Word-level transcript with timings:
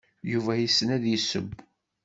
Yuba 0.31 0.53
yessen 0.57 0.89
ad 0.95 1.03
yesseww. 1.07 1.49